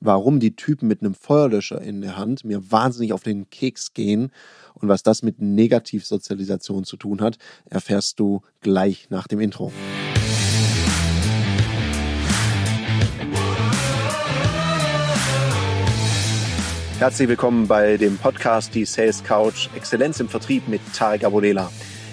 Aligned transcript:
warum 0.00 0.40
die 0.40 0.56
Typen 0.56 0.88
mit 0.88 1.02
einem 1.02 1.14
Feuerlöscher 1.14 1.80
in 1.80 2.00
der 2.00 2.16
Hand 2.16 2.44
mir 2.44 2.72
wahnsinnig 2.72 3.12
auf 3.12 3.22
den 3.22 3.50
Keks 3.50 3.92
gehen 3.92 4.32
und 4.74 4.88
was 4.88 5.02
das 5.02 5.22
mit 5.22 5.40
Negativsozialisation 5.40 6.84
zu 6.84 6.96
tun 6.96 7.20
hat, 7.20 7.36
erfährst 7.66 8.18
du 8.18 8.40
gleich 8.62 9.08
nach 9.10 9.28
dem 9.28 9.40
Intro. 9.40 9.72
Herzlich 16.98 17.28
willkommen 17.28 17.66
bei 17.66 17.96
dem 17.96 18.18
Podcast 18.18 18.74
Die 18.74 18.84
Sales 18.84 19.24
Couch 19.24 19.68
Exzellenz 19.74 20.20
im 20.20 20.28
Vertrieb 20.28 20.68
mit 20.68 20.80
Tarek 20.94 21.24
Abodela. 21.24 21.70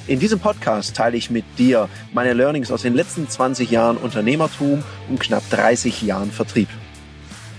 In 0.07 0.19
diesem 0.19 0.39
Podcast 0.39 0.95
teile 0.95 1.17
ich 1.17 1.29
mit 1.29 1.43
dir 1.57 1.89
meine 2.13 2.31
Learnings 2.31 2.71
aus 2.71 2.83
den 2.83 2.93
letzten 2.93 3.27
20 3.27 3.69
Jahren 3.69 3.97
Unternehmertum 3.97 4.81
und 5.09 5.19
knapp 5.19 5.43
30 5.49 6.01
Jahren 6.03 6.31
Vertrieb. 6.31 6.69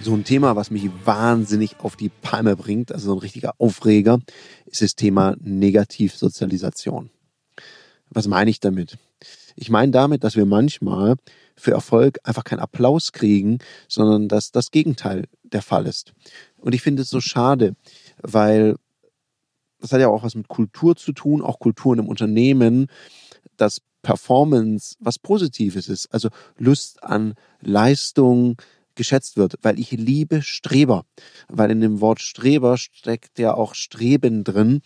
So 0.00 0.14
ein 0.14 0.24
Thema, 0.24 0.54
was 0.56 0.70
mich 0.70 0.88
wahnsinnig 1.04 1.80
auf 1.80 1.96
die 1.96 2.08
Palme 2.08 2.56
bringt, 2.56 2.92
also 2.92 3.06
so 3.06 3.12
ein 3.14 3.18
richtiger 3.18 3.54
Aufreger, 3.58 4.20
ist 4.66 4.80
das 4.80 4.94
Thema 4.94 5.36
Negativsozialisation. 5.40 7.10
Was 8.10 8.28
meine 8.28 8.50
ich 8.50 8.60
damit? 8.60 8.96
Ich 9.56 9.70
meine 9.70 9.90
damit, 9.90 10.22
dass 10.22 10.36
wir 10.36 10.46
manchmal 10.46 11.16
für 11.56 11.72
Erfolg 11.72 12.20
einfach 12.22 12.44
keinen 12.44 12.60
Applaus 12.60 13.12
kriegen, 13.12 13.58
sondern 13.88 14.28
dass 14.28 14.52
das 14.52 14.70
Gegenteil 14.70 15.24
der 15.42 15.62
Fall 15.62 15.86
ist. 15.86 16.12
Und 16.58 16.74
ich 16.74 16.82
finde 16.82 17.02
es 17.02 17.10
so 17.10 17.20
schade, 17.20 17.74
weil 18.22 18.76
das 19.80 19.92
hat 19.92 20.00
ja 20.00 20.08
auch 20.08 20.22
was 20.22 20.36
mit 20.36 20.48
Kultur 20.48 20.96
zu 20.96 21.12
tun, 21.12 21.42
auch 21.42 21.58
Kulturen 21.58 21.98
im 21.98 22.08
Unternehmen, 22.08 22.86
dass 23.56 23.80
Performance 24.02 24.96
was 25.00 25.18
Positives 25.18 25.88
ist, 25.88 26.06
also 26.14 26.28
Lust 26.56 27.02
an 27.02 27.34
Leistung 27.60 28.56
geschätzt 28.98 29.38
wird, 29.38 29.54
weil 29.62 29.78
ich 29.78 29.92
liebe 29.92 30.42
Streber, 30.42 31.06
weil 31.48 31.70
in 31.70 31.80
dem 31.80 32.02
Wort 32.02 32.20
Streber 32.20 32.76
steckt 32.76 33.38
ja 33.38 33.54
auch 33.54 33.74
Streben 33.74 34.44
drin 34.44 34.82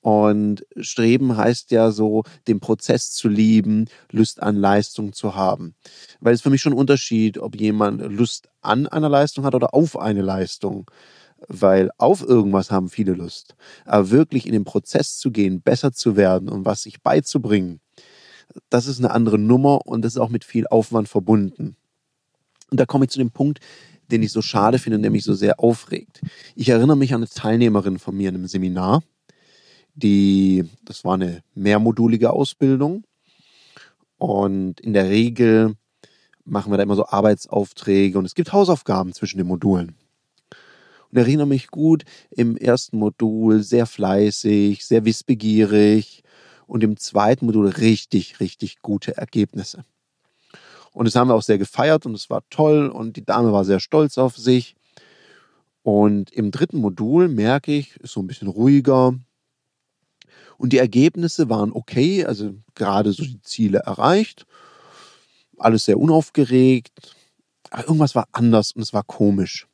und 0.00 0.64
Streben 0.78 1.36
heißt 1.36 1.70
ja 1.70 1.90
so, 1.90 2.24
den 2.46 2.60
Prozess 2.60 3.10
zu 3.10 3.28
lieben, 3.28 3.86
Lust 4.12 4.42
an 4.42 4.54
Leistung 4.54 5.12
zu 5.12 5.34
haben. 5.34 5.74
Weil 6.20 6.34
es 6.34 6.42
für 6.42 6.50
mich 6.50 6.60
schon 6.60 6.74
ein 6.74 6.78
Unterschied, 6.78 7.38
ob 7.38 7.58
jemand 7.58 8.02
Lust 8.02 8.48
an 8.60 8.86
einer 8.86 9.08
Leistung 9.08 9.44
hat 9.44 9.54
oder 9.54 9.74
auf 9.74 9.98
eine 9.98 10.22
Leistung 10.22 10.88
weil 11.48 11.90
auf 11.98 12.22
irgendwas 12.22 12.70
haben 12.70 12.88
viele 12.88 13.12
Lust. 13.12 13.54
Aber 13.84 14.10
wirklich 14.10 14.46
in 14.46 14.52
den 14.52 14.64
Prozess 14.64 15.18
zu 15.18 15.30
gehen, 15.30 15.60
besser 15.60 15.92
zu 15.92 16.16
werden 16.16 16.48
und 16.48 16.64
was 16.64 16.82
sich 16.82 17.02
beizubringen, 17.02 17.80
das 18.70 18.86
ist 18.86 18.98
eine 18.98 19.10
andere 19.10 19.38
Nummer 19.38 19.86
und 19.86 20.02
das 20.02 20.14
ist 20.14 20.20
auch 20.20 20.28
mit 20.28 20.44
viel 20.44 20.66
Aufwand 20.66 21.08
verbunden. 21.08 21.76
Und 22.70 22.80
da 22.80 22.86
komme 22.86 23.04
ich 23.04 23.10
zu 23.10 23.18
dem 23.18 23.30
Punkt, 23.30 23.60
den 24.10 24.22
ich 24.22 24.32
so 24.32 24.42
schade 24.42 24.78
finde 24.78 24.98
der 25.00 25.10
mich 25.10 25.24
so 25.24 25.34
sehr 25.34 25.60
aufregt. 25.60 26.20
Ich 26.54 26.68
erinnere 26.68 26.96
mich 26.96 27.14
an 27.14 27.22
eine 27.22 27.28
Teilnehmerin 27.28 27.98
von 27.98 28.16
mir 28.16 28.28
in 28.28 28.34
einem 28.34 28.46
Seminar, 28.46 29.02
die, 29.94 30.64
das 30.84 31.04
war 31.04 31.14
eine 31.14 31.42
mehrmodulige 31.54 32.32
Ausbildung 32.32 33.04
und 34.18 34.80
in 34.80 34.92
der 34.92 35.08
Regel 35.08 35.76
machen 36.44 36.72
wir 36.72 36.76
da 36.76 36.82
immer 36.82 36.96
so 36.96 37.06
Arbeitsaufträge 37.06 38.18
und 38.18 38.24
es 38.24 38.34
gibt 38.34 38.52
Hausaufgaben 38.52 39.12
zwischen 39.12 39.38
den 39.38 39.46
Modulen. 39.46 39.94
Und 41.10 41.18
erinnere 41.18 41.46
mich 41.46 41.68
gut, 41.68 42.04
im 42.30 42.56
ersten 42.56 42.98
Modul 42.98 43.62
sehr 43.62 43.86
fleißig, 43.86 44.84
sehr 44.84 45.04
wissbegierig 45.04 46.22
und 46.66 46.82
im 46.82 46.96
zweiten 46.96 47.46
Modul 47.46 47.68
richtig, 47.68 48.40
richtig 48.40 48.82
gute 48.82 49.16
Ergebnisse. 49.16 49.84
Und 50.94 51.06
das 51.06 51.16
haben 51.16 51.28
wir 51.28 51.34
auch 51.34 51.42
sehr 51.42 51.58
gefeiert 51.58 52.06
und 52.06 52.14
es 52.14 52.30
war 52.30 52.42
toll 52.50 52.86
und 52.86 53.16
die 53.16 53.24
Dame 53.24 53.52
war 53.52 53.64
sehr 53.64 53.80
stolz 53.80 54.16
auf 54.16 54.36
sich. 54.36 54.76
Und 55.82 56.30
im 56.30 56.52
dritten 56.52 56.78
Modul 56.78 57.28
merke 57.28 57.72
ich, 57.72 57.96
ist 57.96 58.12
so 58.12 58.20
ein 58.20 58.28
bisschen 58.28 58.46
ruhiger. 58.46 59.12
Und 60.56 60.72
die 60.72 60.78
Ergebnisse 60.78 61.50
waren 61.50 61.72
okay, 61.72 62.24
also 62.24 62.54
gerade 62.76 63.12
so 63.12 63.24
die 63.24 63.42
Ziele 63.42 63.80
erreicht. 63.80 64.46
Alles 65.58 65.84
sehr 65.84 65.98
unaufgeregt. 65.98 66.92
Aber 67.70 67.82
irgendwas 67.82 68.14
war 68.14 68.28
anders 68.30 68.70
und 68.70 68.82
es 68.82 68.92
war 68.92 69.02
komisch. 69.02 69.66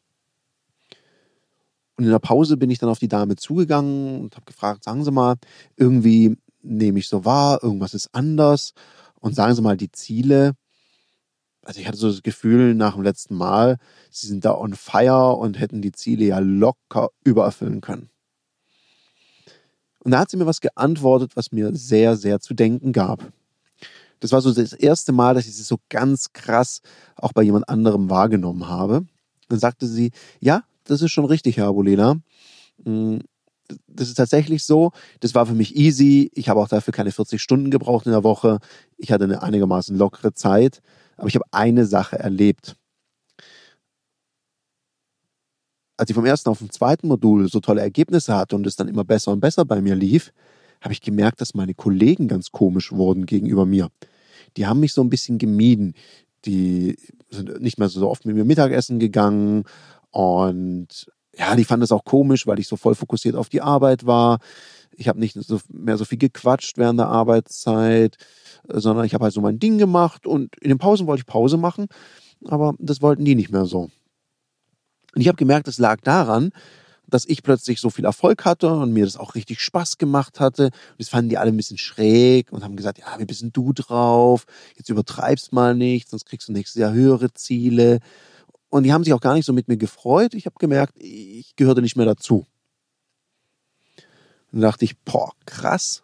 Und 1.97 2.05
in 2.05 2.11
der 2.11 2.19
Pause 2.19 2.57
bin 2.57 2.71
ich 2.71 2.79
dann 2.79 2.89
auf 2.89 2.99
die 2.99 3.09
Dame 3.09 3.37
zugegangen 3.37 4.23
und 4.23 4.37
habe 4.37 4.47
gefragt, 4.47 4.85
sagen 4.85 5.05
Sie 5.05 5.11
mal, 5.11 5.37
irgendwie 5.77 6.39
nehme 6.63 6.99
ich 6.99 7.09
so 7.09 7.27
wahr, 7.27 7.63
irgendwas 7.63 7.93
ist 7.93 8.09
anders. 8.15 8.73
Und 9.21 9.35
sagen 9.35 9.55
Sie 9.55 9.61
mal 9.61 9.77
die 9.77 9.93
Ziele. 9.93 10.55
Also 11.71 11.83
ich 11.83 11.87
hatte 11.87 11.99
so 11.99 12.09
das 12.09 12.25
Gefühl 12.25 12.75
nach 12.75 12.95
dem 12.95 13.05
letzten 13.05 13.37
Mal, 13.37 13.79
Sie 14.11 14.27
sind 14.27 14.45
da 14.45 14.57
on 14.57 14.75
fire 14.75 15.37
und 15.37 15.61
hätten 15.61 15.83
die 15.83 15.93
Ziele 15.93 16.25
ja 16.25 16.41
locker 16.41 17.11
übererfüllen 17.23 17.81
können. 17.81 18.11
Und 20.01 20.11
da 20.11 20.19
hat 20.19 20.33
sie 20.33 20.37
mir 20.37 20.47
was 20.47 20.61
geantwortet, 20.61 21.37
was 21.37 21.53
mir 21.53 21.73
sehr, 21.77 22.17
sehr 22.17 22.41
zu 22.41 22.55
denken 22.55 22.93
gab. 22.93 23.33
Das 24.19 24.33
war 24.33 24.41
so 24.41 24.53
das 24.53 24.73
erste 24.73 25.13
Mal, 25.13 25.35
dass 25.35 25.45
ich 25.45 25.53
es 25.53 25.69
so 25.69 25.79
ganz 25.91 26.33
krass 26.33 26.83
auch 27.15 27.33
bei 27.33 27.43
jemand 27.43 27.69
anderem 27.69 28.11
wahrgenommen 28.11 28.67
habe. 28.67 29.07
Dann 29.49 29.61
sagte 29.61 29.87
sie, 29.87 30.11
ja, 30.41 30.65
das 30.83 31.03
ist 31.03 31.13
schon 31.13 31.25
richtig, 31.25 31.57
Herr 31.57 31.69
Abolena. 31.69 32.17
Mm, 32.83 33.19
das 33.87 34.09
ist 34.09 34.17
tatsächlich 34.17 34.65
so. 34.65 34.91
Das 35.21 35.37
war 35.37 35.47
für 35.47 35.55
mich 35.55 35.77
easy. 35.77 36.33
Ich 36.35 36.49
habe 36.49 36.59
auch 36.59 36.69
dafür 36.69 36.93
keine 36.93 37.13
40 37.13 37.41
Stunden 37.41 37.71
gebraucht 37.71 38.07
in 38.07 38.13
der 38.13 38.25
Woche. 38.25 38.59
Ich 38.97 39.13
hatte 39.13 39.23
eine 39.23 39.45
einigermaßen 39.45 39.97
lockere 39.97 40.35
Zeit. 40.35 40.83
Aber 41.21 41.29
ich 41.29 41.35
habe 41.35 41.45
eine 41.51 41.85
Sache 41.85 42.19
erlebt. 42.19 42.77
Als 45.99 46.09
ich 46.09 46.15
vom 46.15 46.25
ersten 46.25 46.49
auf 46.49 46.59
dem 46.59 46.71
zweiten 46.71 47.09
Modul 47.09 47.47
so 47.51 47.61
tolle 47.61 47.83
Ergebnisse 47.83 48.35
hatte 48.35 48.57
und 48.57 48.67
es 48.67 48.75
dann 48.75 48.89
immer 48.89 49.05
besser 49.05 49.31
und 49.31 49.41
besser 49.41 49.67
bei 49.67 49.83
mir 49.83 49.95
lief, 49.95 50.33
habe 50.81 50.95
ich 50.95 51.03
gemerkt, 51.03 51.43
dass 51.43 51.53
meine 51.53 51.75
Kollegen 51.75 52.27
ganz 52.27 52.53
komisch 52.53 52.91
wurden 52.91 53.27
gegenüber 53.27 53.67
mir. 53.67 53.91
Die 54.57 54.67
haben 54.67 54.81
mich 54.81 54.95
so 54.95 55.03
ein 55.03 55.11
bisschen 55.11 55.37
gemieden. 55.37 55.93
Die 56.47 56.97
sind 57.29 57.61
nicht 57.61 57.79
mehr 57.79 57.91
so 57.91 58.09
oft 58.09 58.25
mit 58.25 58.35
mir 58.35 58.47
Mittagessen 58.47 58.99
gegangen 58.99 59.65
und 60.11 61.07
ja, 61.37 61.55
die 61.55 61.65
fanden 61.65 61.85
es 61.85 61.93
auch 61.93 62.05
komisch, 62.05 62.47
weil 62.47 62.59
ich 62.59 62.67
so 62.67 62.77
voll 62.77 62.95
fokussiert 62.95 63.37
auf 63.37 63.51
die 63.51 63.61
Arbeit 63.61 64.07
war. 64.07 64.39
Ich 64.97 65.09
habe 65.09 65.21
nicht 65.21 65.35
so, 65.35 65.61
mehr 65.69 65.97
so 65.97 66.05
viel 66.05 66.19
gequatscht 66.19 66.77
während 66.77 66.99
der 66.99 67.09
Arbeitszeit, 67.09 68.17
sondern 68.69 69.05
ich 69.05 69.15
habe 69.15 69.25
halt 69.25 69.35
so 69.35 69.41
mein 69.41 69.59
Ding 69.59 69.79
gemacht 69.79 70.27
und 70.27 70.57
in 70.61 70.69
den 70.69 70.79
Pausen 70.79 71.07
wollte 71.07 71.21
ich 71.21 71.27
Pause 71.27 71.57
machen, 71.57 71.87
aber 72.47 72.75
das 72.79 73.03
wollten 73.03 73.25
die 73.25 73.35
nicht 73.35 73.51
mehr 73.51 73.65
so. 73.65 73.91
Und 75.15 75.21
ich 75.21 75.29
habe 75.29 75.37
gemerkt, 75.37 75.69
es 75.69 75.79
lag 75.79 76.01
daran, 76.03 76.53
dass 77.11 77.27
ich 77.27 77.43
plötzlich 77.43 77.81
so 77.81 77.91
viel 77.91 78.05
Erfolg 78.05 78.45
hatte 78.45 78.73
und 78.73 78.93
mir 78.93 79.05
das 79.05 79.17
auch 79.17 79.35
richtig 79.35 79.61
Spaß 79.61 79.99
gemacht 79.99 80.41
hatte. 80.41 80.67
Und 80.67 80.73
das 80.99 81.09
fanden 81.09 81.29
die 81.29 81.39
alle 81.39 81.51
ein 81.51 81.57
bisschen 81.57 81.79
schräg 81.79 82.53
und 82.53 82.63
haben 82.63 82.77
gesagt, 82.77 82.99
ja, 82.99 83.19
wie 83.19 83.25
bist 83.25 83.45
du 83.53 83.73
drauf? 83.73 84.45
Jetzt 84.77 84.89
übertreibst 84.89 85.53
mal 85.53 85.75
nicht, 85.75 86.09
sonst 86.09 86.27
kriegst 86.27 86.49
du 86.49 86.53
nächstes 86.53 86.81
Jahr 86.81 86.93
höhere 86.93 87.33
Ziele. 87.35 87.99
Und 88.69 88.85
die 88.85 88.93
haben 88.93 89.05
sich 89.05 89.13
auch 89.13 89.21
gar 89.21 89.35
nicht 89.35 89.47
so 89.47 89.53
mit 89.53 89.67
mir 89.67 89.77
gefreut. 89.77 90.35
Ich 90.35 90.47
habe 90.47 90.57
gemerkt, 90.59 90.95
ich 90.97 91.57
gehörte 91.57 91.83
nicht 91.83 91.97
mehr 91.97 92.07
dazu. 92.07 92.47
Und 94.53 94.61
da 94.61 94.69
dachte 94.69 94.85
ich, 94.85 94.99
boah, 94.99 95.33
krass. 95.47 96.03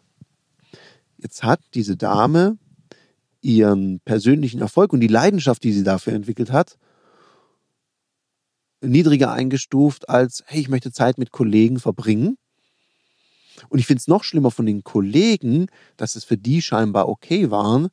Jetzt 1.18 1.42
hat 1.42 1.60
diese 1.74 1.96
Dame 1.96 2.58
ihren 3.40 4.00
persönlichen 4.00 4.60
Erfolg 4.60 4.92
und 4.92 5.00
die 5.00 5.06
Leidenschaft, 5.06 5.62
die 5.64 5.72
sie 5.72 5.84
dafür 5.84 6.12
entwickelt 6.12 6.52
hat, 6.52 6.78
niedriger 8.80 9.32
eingestuft 9.32 10.08
als, 10.08 10.44
hey, 10.46 10.60
ich 10.60 10.68
möchte 10.68 10.92
Zeit 10.92 11.18
mit 11.18 11.32
Kollegen 11.32 11.78
verbringen. 11.78 12.38
Und 13.68 13.78
ich 13.78 13.86
finde 13.86 14.00
es 14.00 14.08
noch 14.08 14.22
schlimmer 14.22 14.50
von 14.50 14.66
den 14.66 14.84
Kollegen, 14.84 15.66
dass 15.96 16.16
es 16.16 16.24
für 16.24 16.36
die 16.36 16.60
scheinbar 16.60 17.08
okay 17.08 17.50
waren, 17.50 17.88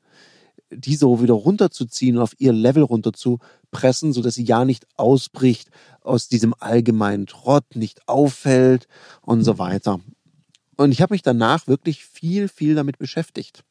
die 0.70 0.96
so 0.96 1.22
wieder 1.22 1.34
runterzuziehen 1.34 2.18
und 2.18 2.24
auf 2.24 2.34
ihr 2.40 2.52
Level 2.52 2.84
runterzupressen, 2.84 4.12
sodass 4.12 4.36
sie 4.36 4.44
ja 4.44 4.66
nicht 4.66 4.88
ausbricht 4.98 5.70
aus 6.02 6.28
diesem 6.28 6.54
allgemeinen 6.60 7.28
Trott, 7.28 7.76
nicht 7.76 8.08
auffällt 8.08 8.88
und 9.22 9.44
so 9.44 9.58
weiter. 9.58 10.00
Und 10.78 10.92
ich 10.92 11.02
habe 11.02 11.14
mich 11.14 11.22
danach 11.22 11.68
wirklich 11.68 12.06
viel, 12.06 12.48
viel 12.48 12.76
damit 12.76 12.98
beschäftigt. 12.98 13.64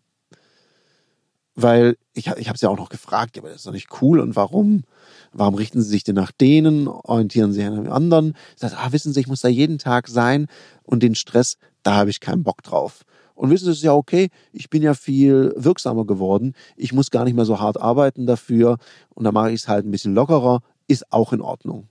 Weil 1.54 1.96
ich, 2.14 2.28
ich 2.28 2.48
habe 2.48 2.54
es 2.54 2.62
ja 2.62 2.70
auch 2.70 2.78
noch 2.78 2.88
gefragt, 2.88 3.36
ja, 3.36 3.42
aber 3.42 3.50
das 3.50 3.58
ist 3.58 3.66
doch 3.66 3.72
nicht 3.72 4.00
cool 4.00 4.20
und 4.20 4.36
warum? 4.36 4.84
Warum 5.32 5.54
richten 5.54 5.82
Sie 5.82 5.88
sich 5.88 6.02
denn 6.02 6.14
nach 6.14 6.32
denen? 6.32 6.88
Orientieren 6.88 7.52
Sie 7.52 7.62
an 7.62 7.74
einem 7.74 7.92
anderen? 7.92 8.34
Ich 8.54 8.60
sage, 8.60 8.78
ah, 8.78 8.92
wissen 8.92 9.12
Sie, 9.12 9.20
ich 9.20 9.26
muss 9.26 9.42
da 9.42 9.48
jeden 9.48 9.78
Tag 9.78 10.08
sein 10.08 10.46
und 10.82 11.02
den 11.02 11.14
Stress, 11.14 11.58
da 11.82 11.94
habe 11.96 12.10
ich 12.10 12.20
keinen 12.20 12.42
Bock 12.42 12.62
drauf. 12.62 13.04
Und 13.34 13.50
wissen 13.50 13.66
Sie, 13.66 13.70
es 13.72 13.78
ist 13.78 13.84
ja 13.84 13.92
okay, 13.92 14.30
ich 14.52 14.70
bin 14.70 14.82
ja 14.82 14.94
viel 14.94 15.52
wirksamer 15.56 16.06
geworden. 16.06 16.54
Ich 16.76 16.92
muss 16.92 17.10
gar 17.10 17.24
nicht 17.24 17.34
mehr 17.34 17.44
so 17.44 17.60
hart 17.60 17.80
arbeiten 17.80 18.26
dafür. 18.26 18.78
Und 19.10 19.24
da 19.24 19.32
mache 19.32 19.50
ich 19.50 19.62
es 19.62 19.68
halt 19.68 19.84
ein 19.84 19.90
bisschen 19.90 20.14
lockerer. 20.14 20.60
Ist 20.86 21.12
auch 21.12 21.32
in 21.32 21.40
Ordnung. 21.40 21.88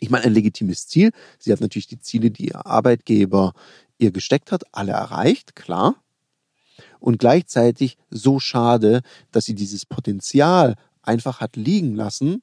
Ich 0.00 0.10
meine, 0.10 0.24
ein 0.24 0.34
legitimes 0.34 0.86
Ziel. 0.86 1.10
Sie 1.38 1.52
hat 1.52 1.60
natürlich 1.60 1.86
die 1.86 1.98
Ziele, 1.98 2.30
die 2.30 2.48
ihr 2.48 2.66
Arbeitgeber 2.66 3.52
ihr 3.98 4.10
gesteckt 4.10 4.52
hat, 4.52 4.64
alle 4.72 4.92
erreicht, 4.92 5.56
klar. 5.56 5.96
Und 7.00 7.18
gleichzeitig 7.18 7.96
so 8.10 8.38
schade, 8.38 9.02
dass 9.32 9.44
sie 9.44 9.54
dieses 9.54 9.86
Potenzial 9.86 10.74
einfach 11.02 11.40
hat 11.40 11.56
liegen 11.56 11.94
lassen, 11.94 12.42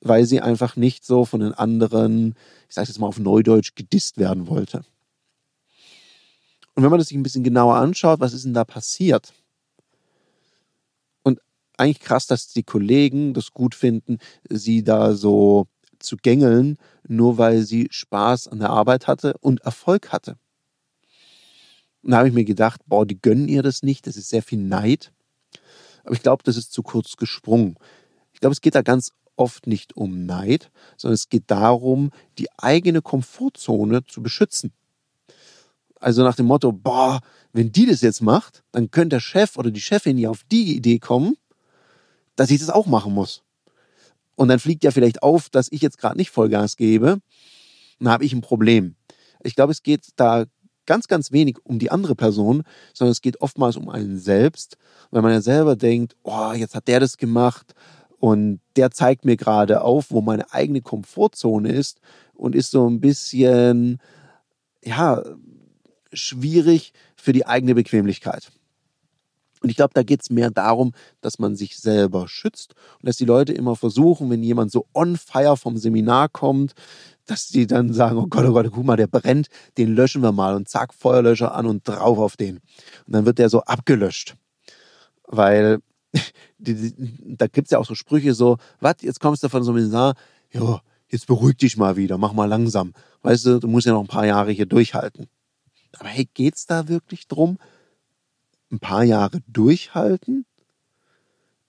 weil 0.00 0.26
sie 0.26 0.40
einfach 0.40 0.76
nicht 0.76 1.04
so 1.04 1.24
von 1.24 1.40
den 1.40 1.54
anderen, 1.54 2.34
ich 2.68 2.74
sage 2.74 2.88
jetzt 2.88 2.98
mal 2.98 3.06
auf 3.06 3.18
Neudeutsch, 3.18 3.74
gedisst 3.74 4.18
werden 4.18 4.48
wollte. 4.48 4.84
Und 6.74 6.82
wenn 6.82 6.90
man 6.90 6.98
das 6.98 7.08
sich 7.08 7.16
ein 7.16 7.22
bisschen 7.22 7.44
genauer 7.44 7.76
anschaut, 7.76 8.20
was 8.20 8.34
ist 8.34 8.44
denn 8.44 8.54
da 8.54 8.64
passiert? 8.64 9.32
Und 11.22 11.40
eigentlich 11.78 12.00
krass, 12.00 12.26
dass 12.26 12.48
die 12.48 12.64
Kollegen 12.64 13.32
das 13.32 13.52
gut 13.52 13.74
finden, 13.74 14.18
sie 14.50 14.82
da 14.82 15.14
so 15.14 15.68
zu 16.04 16.16
gängeln, 16.16 16.78
nur 17.06 17.38
weil 17.38 17.62
sie 17.62 17.88
Spaß 17.90 18.48
an 18.48 18.60
der 18.60 18.70
Arbeit 18.70 19.06
hatte 19.06 19.34
und 19.40 19.60
Erfolg 19.62 20.12
hatte. 20.12 20.36
Und 22.02 22.10
da 22.10 22.18
habe 22.18 22.28
ich 22.28 22.34
mir 22.34 22.44
gedacht, 22.44 22.82
boah, 22.86 23.06
die 23.06 23.20
gönnen 23.20 23.48
ihr 23.48 23.62
das 23.62 23.82
nicht, 23.82 24.06
das 24.06 24.16
ist 24.16 24.28
sehr 24.28 24.42
viel 24.42 24.58
Neid. 24.58 25.12
Aber 26.04 26.14
ich 26.14 26.22
glaube, 26.22 26.42
das 26.44 26.56
ist 26.56 26.72
zu 26.72 26.82
kurz 26.82 27.16
gesprungen. 27.16 27.76
Ich 28.32 28.40
glaube, 28.40 28.52
es 28.52 28.60
geht 28.60 28.74
da 28.74 28.82
ganz 28.82 29.12
oft 29.36 29.66
nicht 29.66 29.96
um 29.96 30.26
Neid, 30.26 30.70
sondern 30.96 31.14
es 31.14 31.28
geht 31.28 31.44
darum, 31.46 32.10
die 32.38 32.48
eigene 32.58 33.02
Komfortzone 33.02 34.04
zu 34.04 34.22
beschützen. 34.22 34.72
Also 35.98 36.22
nach 36.22 36.36
dem 36.36 36.46
Motto, 36.46 36.72
boah, 36.72 37.20
wenn 37.52 37.72
die 37.72 37.86
das 37.86 38.02
jetzt 38.02 38.20
macht, 38.20 38.62
dann 38.72 38.90
könnte 38.90 39.16
der 39.16 39.20
Chef 39.20 39.56
oder 39.56 39.70
die 39.70 39.80
Chefin 39.80 40.18
ja 40.18 40.28
auf 40.28 40.42
die 40.52 40.76
Idee 40.76 40.98
kommen, 40.98 41.36
dass 42.36 42.50
ich 42.50 42.60
das 42.60 42.68
auch 42.68 42.86
machen 42.86 43.14
muss. 43.14 43.43
Und 44.36 44.48
dann 44.48 44.58
fliegt 44.58 44.84
ja 44.84 44.90
vielleicht 44.90 45.22
auf, 45.22 45.48
dass 45.48 45.68
ich 45.70 45.80
jetzt 45.80 45.98
gerade 45.98 46.16
nicht 46.16 46.30
Vollgas 46.30 46.76
gebe. 46.76 47.18
Dann 47.98 48.08
habe 48.08 48.24
ich 48.24 48.32
ein 48.32 48.40
Problem. 48.40 48.96
Ich 49.42 49.54
glaube, 49.54 49.72
es 49.72 49.82
geht 49.82 50.08
da 50.16 50.44
ganz, 50.86 51.08
ganz 51.08 51.32
wenig 51.32 51.58
um 51.64 51.78
die 51.78 51.90
andere 51.90 52.14
Person, 52.14 52.62
sondern 52.92 53.12
es 53.12 53.22
geht 53.22 53.40
oftmals 53.40 53.76
um 53.76 53.88
einen 53.88 54.18
selbst, 54.18 54.76
weil 55.10 55.22
man 55.22 55.32
ja 55.32 55.40
selber 55.40 55.76
denkt, 55.76 56.16
oh, 56.22 56.52
jetzt 56.52 56.74
hat 56.74 56.88
der 56.88 57.00
das 57.00 57.16
gemacht 57.16 57.74
und 58.18 58.60
der 58.76 58.90
zeigt 58.90 59.24
mir 59.24 59.36
gerade 59.36 59.82
auf, 59.82 60.10
wo 60.10 60.20
meine 60.20 60.52
eigene 60.52 60.82
Komfortzone 60.82 61.70
ist 61.70 62.00
und 62.34 62.54
ist 62.54 62.70
so 62.70 62.88
ein 62.88 63.00
bisschen, 63.00 63.98
ja, 64.82 65.22
schwierig 66.12 66.92
für 67.16 67.32
die 67.32 67.46
eigene 67.46 67.74
Bequemlichkeit. 67.74 68.50
Und 69.64 69.70
ich 69.70 69.76
glaube, 69.76 69.94
da 69.94 70.02
geht 70.02 70.20
es 70.20 70.28
mehr 70.28 70.50
darum, 70.50 70.92
dass 71.22 71.38
man 71.38 71.56
sich 71.56 71.78
selber 71.78 72.28
schützt 72.28 72.74
und 73.00 73.08
dass 73.08 73.16
die 73.16 73.24
Leute 73.24 73.54
immer 73.54 73.76
versuchen, 73.76 74.28
wenn 74.28 74.42
jemand 74.42 74.70
so 74.70 74.84
on 74.92 75.16
fire 75.16 75.56
vom 75.56 75.78
Seminar 75.78 76.28
kommt, 76.28 76.74
dass 77.24 77.48
die 77.48 77.66
dann 77.66 77.90
sagen, 77.94 78.18
oh 78.18 78.26
Gott, 78.26 78.44
oh 78.44 78.52
Gott, 78.52 78.70
guck 78.70 78.84
mal, 78.84 78.98
der 78.98 79.06
brennt, 79.06 79.48
den 79.78 79.94
löschen 79.94 80.20
wir 80.20 80.32
mal 80.32 80.54
und 80.54 80.68
zack, 80.68 80.92
Feuerlöscher 80.92 81.54
an 81.54 81.64
und 81.64 81.88
drauf 81.88 82.18
auf 82.18 82.36
den. 82.36 82.56
Und 83.06 83.14
dann 83.14 83.24
wird 83.24 83.38
der 83.38 83.48
so 83.48 83.62
abgelöscht. 83.62 84.36
Weil 85.26 85.78
die, 86.58 86.74
die, 86.74 87.36
da 87.38 87.46
gibt's 87.46 87.70
ja 87.70 87.78
auch 87.78 87.86
so 87.86 87.94
Sprüche 87.94 88.34
so, 88.34 88.58
was, 88.80 88.96
jetzt 89.00 89.20
kommst 89.20 89.42
du 89.44 89.48
von 89.48 89.62
so 89.62 89.72
einem 89.72 89.80
Seminar, 89.80 90.14
ja, 90.52 90.82
jetzt 91.08 91.26
beruhig 91.26 91.56
dich 91.56 91.78
mal 91.78 91.96
wieder, 91.96 92.18
mach 92.18 92.34
mal 92.34 92.44
langsam. 92.50 92.92
Weißt 93.22 93.46
du, 93.46 93.60
du 93.60 93.68
musst 93.68 93.86
ja 93.86 93.94
noch 93.94 94.02
ein 94.02 94.08
paar 94.08 94.26
Jahre 94.26 94.52
hier 94.52 94.66
durchhalten. 94.66 95.26
Aber 95.98 96.10
hey, 96.10 96.28
geht's 96.34 96.66
da 96.66 96.86
wirklich 96.86 97.28
drum? 97.28 97.56
Ein 98.70 98.80
paar 98.80 99.04
Jahre 99.04 99.40
durchhalten? 99.46 100.46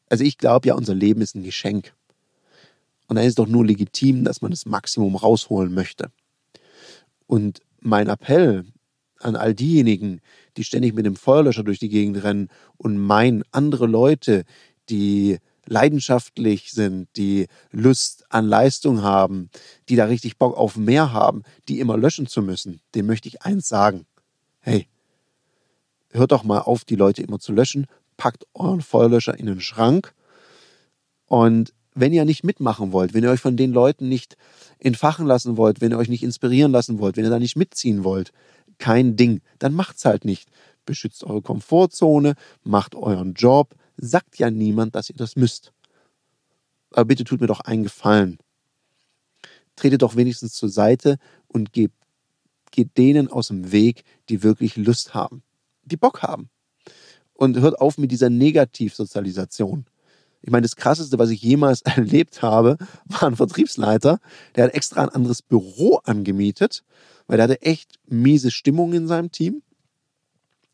Also 0.09 0.23
ich 0.23 0.37
glaube 0.37 0.67
ja, 0.67 0.75
unser 0.75 0.95
Leben 0.95 1.21
ist 1.21 1.35
ein 1.35 1.43
Geschenk. 1.43 1.93
Und 3.07 3.17
dann 3.17 3.25
ist 3.25 3.31
es 3.31 3.35
doch 3.35 3.47
nur 3.47 3.65
legitim, 3.65 4.23
dass 4.23 4.41
man 4.41 4.51
das 4.51 4.65
Maximum 4.65 5.15
rausholen 5.15 5.73
möchte. 5.73 6.11
Und 7.27 7.61
mein 7.79 8.09
Appell 8.09 8.65
an 9.19 9.35
all 9.35 9.53
diejenigen, 9.53 10.21
die 10.57 10.63
ständig 10.63 10.93
mit 10.93 11.05
dem 11.05 11.15
Feuerlöscher 11.15 11.63
durch 11.63 11.79
die 11.79 11.89
Gegend 11.89 12.23
rennen 12.23 12.49
und 12.77 12.97
meinen, 12.97 13.43
andere 13.51 13.87
Leute, 13.87 14.43
die 14.89 15.39
leidenschaftlich 15.65 16.71
sind, 16.71 17.07
die 17.15 17.47
Lust 17.71 18.25
an 18.29 18.45
Leistung 18.45 19.01
haben, 19.01 19.49
die 19.89 19.95
da 19.95 20.05
richtig 20.05 20.37
Bock 20.37 20.55
auf 20.55 20.77
mehr 20.77 21.11
haben, 21.11 21.43
die 21.67 21.79
immer 21.79 21.97
löschen 21.97 22.27
zu 22.27 22.41
müssen, 22.41 22.81
dem 22.93 23.07
möchte 23.07 23.27
ich 23.27 23.41
eins 23.41 23.67
sagen. 23.67 24.05
Hey, 24.59 24.87
hört 26.15 26.31
doch 26.31 26.43
mal 26.43 26.59
auf, 26.59 26.85
die 26.85 26.95
Leute 26.95 27.21
immer 27.21 27.39
zu 27.39 27.53
löschen, 27.53 27.87
packt 28.17 28.45
euren 28.53 28.81
Feuerlöscher 28.81 29.37
in 29.37 29.45
den 29.45 29.61
Schrank 29.61 30.13
und 31.27 31.73
wenn 31.95 32.13
ihr 32.13 32.25
nicht 32.25 32.43
mitmachen 32.43 32.91
wollt, 32.91 33.13
wenn 33.13 33.23
ihr 33.23 33.31
euch 33.31 33.39
von 33.39 33.57
den 33.57 33.71
Leuten 33.71 34.09
nicht 34.09 34.37
entfachen 34.79 35.25
lassen 35.25 35.57
wollt, 35.57 35.81
wenn 35.81 35.91
ihr 35.91 35.97
euch 35.97 36.09
nicht 36.09 36.23
inspirieren 36.23 36.71
lassen 36.71 36.99
wollt, 36.99 37.15
wenn 37.15 37.23
ihr 37.23 37.29
da 37.29 37.39
nicht 37.39 37.55
mitziehen 37.55 38.03
wollt, 38.03 38.31
kein 38.77 39.15
Ding, 39.15 39.41
dann 39.59 39.73
macht's 39.73 40.03
halt 40.05 40.25
nicht. 40.25 40.49
Beschützt 40.85 41.23
eure 41.23 41.41
Komfortzone, 41.41 42.35
macht 42.63 42.95
euren 42.95 43.33
Job, 43.33 43.75
sagt 43.97 44.37
ja 44.37 44.51
niemand, 44.51 44.93
dass 44.95 45.09
ihr 45.09 45.15
das 45.15 45.37
müsst. 45.37 45.71
Aber 46.91 47.05
bitte 47.05 47.23
tut 47.23 47.41
mir 47.41 47.47
doch 47.47 47.61
einen 47.61 47.83
Gefallen. 47.83 48.37
Tretet 49.75 50.01
doch 50.01 50.15
wenigstens 50.15 50.53
zur 50.53 50.69
Seite 50.69 51.17
und 51.47 51.73
gebt, 51.73 51.95
geht 52.71 52.97
denen 52.97 53.29
aus 53.29 53.47
dem 53.47 53.71
Weg, 53.71 54.03
die 54.29 54.43
wirklich 54.43 54.75
Lust 54.75 55.13
haben, 55.13 55.43
die 55.85 55.97
Bock 55.97 56.21
haben. 56.21 56.49
Und 57.33 57.57
hört 57.59 57.79
auf 57.79 57.97
mit 57.97 58.11
dieser 58.11 58.29
Negativsozialisation. 58.29 59.85
Ich 60.41 60.51
meine, 60.51 60.61
das 60.61 60.75
Krasseste, 60.75 61.17
was 61.17 61.31
ich 61.31 61.41
jemals 61.41 61.81
erlebt 61.83 62.41
habe, 62.41 62.77
war 63.05 63.23
ein 63.23 63.35
Vertriebsleiter, 63.35 64.19
der 64.55 64.65
hat 64.65 64.73
extra 64.73 65.01
ein 65.03 65.09
anderes 65.09 65.41
Büro 65.41 65.99
angemietet, 66.03 66.83
weil 67.27 67.37
der 67.37 67.45
hatte 67.45 67.61
echt 67.61 67.95
miese 68.07 68.51
Stimmung 68.51 68.93
in 68.93 69.07
seinem 69.07 69.31
Team. 69.31 69.63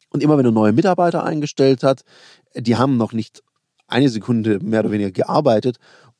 Und 0.10 0.22
immer 0.22 0.38
wenn 0.38 0.46
er 0.46 0.52
neue 0.52 0.74
Mitarbeiter 0.74 1.24
eingestellt 1.24 1.84
hat, 1.84 2.04
die 2.54 2.76
haben 2.76 2.98
noch 2.98 3.14
nicht 3.14 3.44
eine 3.88 4.10
Sekunde 4.10 4.60
mehr 4.60 4.82
oder 4.82 4.92
weniger 4.92 5.12
gearbeitet 5.12 5.78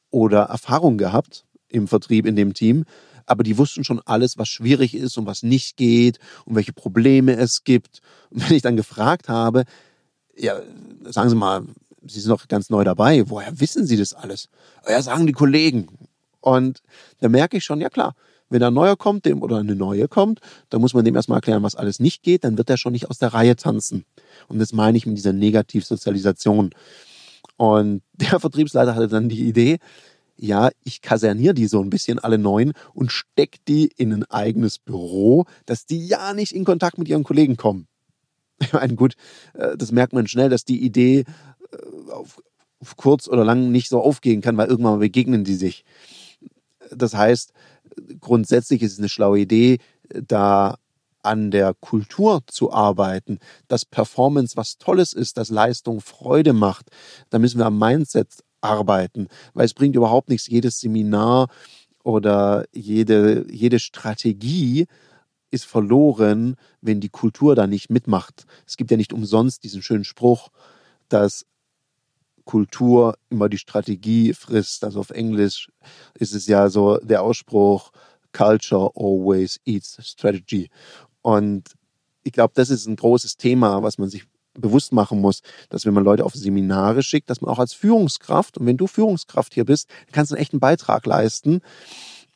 oder 0.10 0.44
Erfahrung 0.44 0.98
gehabt 0.98 1.46
im 1.68 1.88
Vertrieb 1.88 2.26
in 2.26 2.36
dem 2.36 2.54
Team, 2.54 2.86
aber 3.26 3.44
die 3.44 3.58
wussten 3.58 3.84
schon 3.84 4.02
alles, 4.06 4.38
was 4.38 4.50
schwierig 4.50 4.96
ist 4.96 5.18
und 5.18 5.26
was 5.26 5.44
nicht 5.44 5.78
geht 5.78 6.20
und 6.46 6.56
welche 6.56 6.74
Probleme 6.74 7.36
es 7.36 7.64
gibt. 7.64 8.02
Und 8.30 8.48
wenn 8.48 8.56
ich 8.56 8.62
dann 8.62 8.76
gefragt 8.76 9.30
habe, 9.30 9.66
ja, 10.36 10.60
sagen 11.06 11.30
Sie 11.30 11.36
mal, 11.36 11.64
Sie 12.08 12.20
sind 12.20 12.30
noch 12.30 12.48
ganz 12.48 12.70
neu 12.70 12.84
dabei. 12.84 13.30
Woher 13.30 13.60
wissen 13.60 13.86
Sie 13.86 13.98
das 13.98 14.14
alles? 14.14 14.50
Ja, 14.88 15.02
sagen 15.02 15.28
die 15.28 15.34
Kollegen. 15.34 15.88
Und 16.40 16.82
da 17.20 17.30
merke 17.30 17.58
ich 17.58 17.64
schon, 17.64 17.80
ja 17.80 17.90
klar, 17.90 18.16
wenn 18.50 18.64
ein 18.64 18.74
neuer 18.74 18.98
kommt 18.98 19.26
dem, 19.26 19.42
oder 19.42 19.58
eine 19.58 19.76
neue 19.76 20.08
kommt, 20.08 20.40
dann 20.70 20.82
muss 20.82 20.94
man 20.94 21.06
dem 21.06 21.16
erstmal 21.16 21.38
erklären, 21.38 21.64
was 21.64 21.76
alles 21.76 22.00
nicht 22.00 22.24
geht, 22.24 22.44
dann 22.44 22.58
wird 22.58 22.70
er 22.70 22.78
schon 22.78 22.92
nicht 22.92 23.10
aus 23.10 23.18
der 23.18 23.34
Reihe 23.34 23.56
tanzen. 23.56 24.06
Und 24.48 24.60
das 24.60 24.74
meine 24.74 24.98
ich 24.98 25.06
mit 25.06 25.18
dieser 25.18 25.32
Negativsozialisation. 25.32 26.72
Und 27.56 28.02
der 28.14 28.40
Vertriebsleiter 28.40 28.96
hatte 28.96 29.08
dann 29.08 29.30
die 29.30 29.48
Idee, 29.48 29.78
ja, 30.38 30.70
ich 30.84 31.02
kaserniere 31.02 31.54
die 31.54 31.68
so 31.68 31.82
ein 31.82 31.90
bisschen 31.90 32.20
alle 32.20 32.38
neun 32.38 32.74
und 32.94 33.12
steck 33.12 33.64
die 33.68 33.88
in 33.98 34.12
ein 34.14 34.24
eigenes 34.26 34.80
Büro, 34.80 35.46
dass 35.66 35.86
die 35.86 36.08
ja 36.08 36.34
nicht 36.34 36.54
in 36.54 36.66
Kontakt 36.66 36.98
mit 36.98 37.08
ihren 37.08 37.24
Kollegen 37.24 37.58
kommen. 37.58 37.88
Ich 38.64 38.74
meine, 38.74 38.94
gut, 38.94 39.16
äh, 39.56 39.76
das 39.76 39.92
merkt 39.92 40.14
man 40.14 40.28
schnell, 40.28 40.50
dass 40.50 40.66
die 40.66 40.84
Idee 40.84 41.26
auf, 42.12 42.42
auf 42.80 42.98
kurz 42.98 43.28
oder 43.28 43.46
lang 43.46 43.72
nicht 43.72 43.90
so 43.90 44.02
aufgehen 44.02 44.42
kann, 44.42 44.58
weil 44.58 44.68
irgendwann 44.68 45.00
begegnen 45.00 45.44
die 45.44 45.56
sich. 45.56 45.84
Das 46.92 47.14
heißt, 47.14 47.54
grundsätzlich 48.20 48.82
ist 48.82 48.94
es 48.94 49.00
eine 49.00 49.10
schlaue 49.10 49.40
Idee, 49.40 49.80
da 50.10 50.78
an 51.24 51.52
der 51.52 51.76
Kultur 51.76 52.42
zu 52.48 52.72
arbeiten, 52.72 53.40
dass 53.68 53.86
Performance 53.86 54.58
was 54.58 54.78
Tolles 54.78 55.14
ist, 55.14 55.38
dass 55.38 55.50
Leistung 55.50 56.02
Freude 56.02 56.54
macht. 56.54 56.88
Da 57.30 57.38
müssen 57.38 57.60
wir 57.60 57.68
am 57.68 57.78
Mindset 57.78 58.44
arbeiten, 58.62 59.28
weil 59.54 59.66
es 59.66 59.74
bringt 59.74 59.96
überhaupt 59.96 60.30
nichts, 60.30 60.48
jedes 60.48 60.80
Seminar 60.80 61.50
oder 62.04 62.66
jede, 62.72 63.46
jede 63.52 63.80
Strategie 63.80 64.88
ist 65.52 65.66
verloren, 65.66 66.56
wenn 66.82 67.02
die 67.02 67.10
Kultur 67.10 67.56
da 67.56 67.68
nicht 67.68 67.90
mitmacht. 67.90 68.46
Es 68.66 68.78
gibt 68.78 68.90
ja 68.90 68.98
nicht 68.98 69.14
umsonst 69.14 69.64
diesen 69.64 69.84
schönen 69.84 70.06
Spruch, 70.06 70.50
dass 71.10 71.46
Kultur 72.46 73.16
immer 73.30 73.50
die 73.50 73.58
Strategie 73.58 74.34
frisst. 74.34 74.84
Also 74.84 75.00
auf 75.00 75.10
Englisch 75.10 75.70
ist 76.16 76.34
es 76.34 76.48
ja 76.48 76.70
so 76.70 76.98
der 76.98 77.22
Ausspruch, 77.22 77.92
Culture 78.34 78.92
always 78.96 79.60
eats 79.66 79.98
strategy. 80.02 80.70
Und 81.22 81.74
ich 82.24 82.32
glaube, 82.32 82.54
das 82.56 82.70
ist 82.70 82.88
ein 82.88 82.96
großes 82.96 83.38
Thema, 83.38 83.84
was 83.84 83.98
man 83.98 84.10
sich 84.10 84.24
bewusst 84.54 84.94
machen 84.94 85.22
muss, 85.22 85.42
dass 85.70 85.86
wenn 85.86 85.94
man 85.94 86.04
Leute 86.04 86.26
auf 86.26 86.34
Seminare 86.34 87.04
schickt, 87.04 87.30
dass 87.30 87.42
man 87.42 87.50
auch 87.50 87.60
als 87.60 87.74
Führungskraft, 87.74 88.58
und 88.58 88.66
wenn 88.66 88.78
du 88.78 88.88
Führungskraft 88.88 89.54
hier 89.54 89.66
bist, 89.66 89.90
kannst 90.12 90.32
du 90.32 90.36
einen 90.36 90.42
echten 90.42 90.60
Beitrag 90.60 91.06
leisten, 91.06 91.62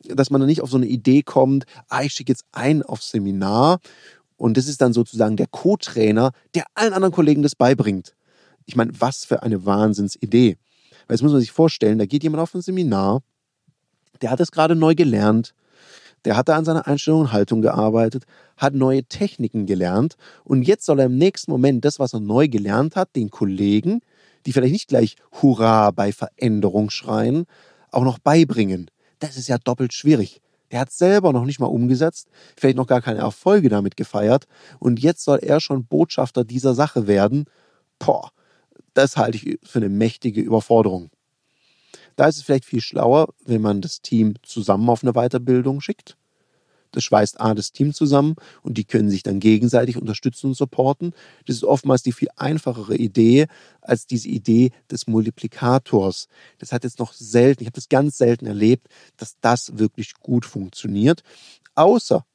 dass 0.04 0.30
man 0.30 0.42
dann 0.42 0.48
nicht 0.48 0.62
auf 0.62 0.70
so 0.70 0.78
eine 0.78 0.86
Idee 0.86 1.24
kommt, 1.24 1.66
ah, 1.90 2.04
ich 2.04 2.14
schicke 2.14 2.32
jetzt 2.32 2.46
einen 2.52 2.84
aufs 2.84 3.12
Seminar 3.12 3.80
und 4.38 4.58
das 4.58 4.68
ist 4.68 4.82
dann 4.82 4.94
sozusagen 4.94 5.38
der 5.38 5.48
Co-Trainer, 5.48 6.32
der 6.54 6.66
allen 6.74 6.94
anderen 6.94 7.14
Kollegen 7.14 7.44
das 7.44 7.56
beibringt. 7.56 8.16
Ich 8.66 8.76
meine, 8.76 8.92
was 9.00 9.26
für 9.26 9.44
eine 9.44 9.66
Wahnsinnsidee. 9.66 10.58
Weil 11.08 11.16
jetzt 11.16 11.22
muss 11.22 11.32
man 11.32 11.42
sich 11.42 11.52
vorstellen, 11.52 12.00
da 12.00 12.06
geht 12.06 12.24
jemand 12.24 12.42
auf 12.42 12.54
ein 12.54 12.62
Seminar, 12.62 13.22
der 14.22 14.32
hat 14.32 14.40
es 14.40 14.52
gerade 14.52 14.76
neu 14.76 14.96
gelernt, 14.96 15.54
der 16.26 16.36
hat 16.36 16.50
da 16.50 16.58
an 16.58 16.66
seiner 16.66 16.88
Einstellung 16.88 17.22
und 17.22 17.32
Haltung 17.32 17.62
gearbeitet, 17.62 18.26
hat 18.58 18.74
neue 18.74 19.04
Techniken 19.04 19.66
gelernt 19.66 20.18
und 20.44 20.64
jetzt 20.64 20.86
soll 20.86 21.00
er 21.00 21.06
im 21.06 21.18
nächsten 21.18 21.52
Moment 21.52 21.86
das, 21.86 22.00
was 22.00 22.14
er 22.14 22.20
neu 22.20 22.48
gelernt 22.48 22.96
hat, 22.96 23.16
den 23.16 23.30
Kollegen, 23.30 24.02
die 24.46 24.52
vielleicht 24.52 24.74
nicht 24.74 24.88
gleich 24.90 25.16
Hurra 25.42 25.92
bei 25.92 26.12
Veränderung 26.12 26.90
schreien, 26.90 27.46
auch 27.92 28.04
noch 28.04 28.20
beibringen. 28.20 28.90
das 29.20 29.38
ist 29.38 29.48
ja 29.48 29.58
doppelt 29.58 29.94
schwierig. 29.94 30.42
Der 30.72 30.80
hat 30.80 30.92
selber 30.92 31.32
noch 31.32 31.46
nicht 31.46 31.60
mal 31.60 31.68
umgesetzt, 31.68 32.28
vielleicht 32.58 32.76
noch 32.76 32.88
gar 32.88 33.02
keine 33.02 33.20
Erfolge 33.20 33.70
damit 33.70 33.96
gefeiert 33.96 34.46
und 34.80 35.00
jetzt 35.00 35.24
soll 35.24 35.40
er 35.42 35.60
schon 35.60 35.86
Botschafter 35.86 36.44
dieser 36.44 36.74
Sache 36.74 37.08
werden. 37.08 37.46
Boah, 38.00 38.32
das 38.94 39.16
halte 39.16 39.38
ich 39.38 39.60
für 39.64 39.80
eine 39.80 39.90
mächtige 39.90 40.42
Überforderung. 40.42 41.12
Da 42.16 42.28
ist 42.28 42.38
es 42.38 42.44
vielleicht 42.44 42.66
viel 42.66 42.82
schlauer, 42.82 43.30
wenn 43.46 43.62
man 43.62 43.82
das 43.82 44.02
Team 44.02 44.36
zusammen 44.44 44.90
auf 44.90 45.04
eine 45.04 45.14
Weiterbildung 45.14 45.82
schickt. 45.82 46.18
Das 46.96 47.04
schweißt 47.04 47.42
A 47.42 47.54
das 47.54 47.74
Team 47.74 47.94
zusammen 47.94 48.36
und 48.62 48.78
die 48.78 48.86
können 48.86 49.10
sich 49.10 49.22
dann 49.22 49.42
gegenseitig 49.42 49.98
unterstützen 49.98 50.48
und 50.48 50.54
supporten. 50.56 51.14
Das 51.46 51.58
ist 51.58 51.66
oftmals 51.66 52.04
die 52.04 52.14
viel 52.14 52.30
einfachere 52.38 52.96
Idee 52.96 53.48
als 53.82 54.08
diese 54.08 54.30
Idee 54.30 54.72
des 54.90 55.06
Multiplikators. 55.06 56.28
Das 56.58 56.72
hat 56.72 56.86
jetzt 56.86 57.00
noch 57.00 57.12
selten, 57.12 57.64
ich 57.64 57.68
habe 57.68 57.76
das 57.76 57.90
ganz 57.90 58.18
selten 58.18 58.46
erlebt, 58.46 58.88
dass 59.18 59.36
das 59.42 59.78
wirklich 59.78 60.14
gut 60.14 60.46
funktioniert. 60.46 61.22
Außer 61.76 62.26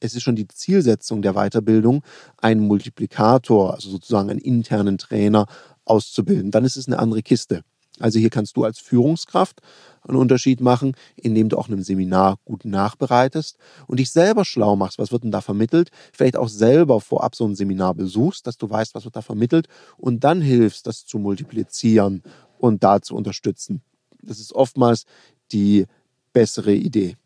es 0.00 0.14
ist 0.14 0.22
schon 0.22 0.36
die 0.36 0.48
Zielsetzung 0.48 1.20
der 1.20 1.34
Weiterbildung, 1.34 2.02
einen 2.38 2.66
Multiplikator, 2.66 3.74
also 3.74 3.90
sozusagen 3.90 4.30
einen 4.30 4.40
internen 4.40 4.98
Trainer 4.98 5.46
auszubilden. 5.84 6.50
Dann 6.50 6.64
ist 6.64 6.76
es 6.76 6.86
eine 6.86 6.98
andere 6.98 7.22
Kiste. 7.22 7.62
Also 7.98 8.18
hier 8.18 8.30
kannst 8.30 8.56
du 8.56 8.64
als 8.64 8.78
Führungskraft 8.78 9.60
einen 10.02 10.18
Unterschied 10.18 10.60
machen, 10.60 10.94
indem 11.16 11.48
du 11.48 11.56
auch 11.56 11.68
einem 11.68 11.82
Seminar 11.82 12.38
gut 12.44 12.64
nachbereitest 12.64 13.56
und 13.86 13.98
dich 13.98 14.10
selber 14.10 14.44
schlau 14.44 14.76
machst. 14.76 14.98
Was 14.98 15.12
wird 15.12 15.24
denn 15.24 15.30
da 15.30 15.40
vermittelt? 15.40 15.90
Vielleicht 16.12 16.36
auch 16.36 16.48
selber 16.48 17.00
vorab 17.00 17.34
so 17.34 17.46
ein 17.46 17.56
Seminar 17.56 17.94
besuchst, 17.94 18.46
dass 18.46 18.58
du 18.58 18.68
weißt, 18.68 18.94
was 18.94 19.04
wird 19.04 19.16
da 19.16 19.22
vermittelt 19.22 19.68
und 19.96 20.24
dann 20.24 20.40
hilfst, 20.40 20.86
das 20.86 21.06
zu 21.06 21.18
multiplizieren 21.18 22.22
und 22.58 22.84
da 22.84 23.00
zu 23.00 23.14
unterstützen. 23.16 23.82
Das 24.22 24.40
ist 24.40 24.52
oftmals 24.52 25.04
die 25.52 25.86
bessere 26.32 26.74
Idee. 26.74 27.16